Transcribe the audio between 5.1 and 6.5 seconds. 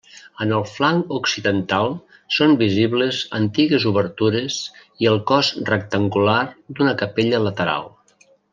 el cos rectangular